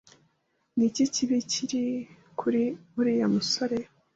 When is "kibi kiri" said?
1.13-1.83